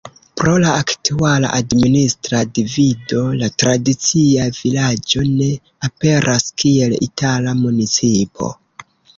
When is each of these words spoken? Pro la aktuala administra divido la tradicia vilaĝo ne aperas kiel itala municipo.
Pro 0.39 0.51
la 0.61 0.69
aktuala 0.83 1.49
administra 1.57 2.39
divido 2.59 3.21
la 3.43 3.51
tradicia 3.65 4.49
vilaĝo 4.61 5.27
ne 5.35 5.51
aperas 5.91 6.51
kiel 6.63 6.97
itala 7.11 7.59
municipo. 7.65 8.51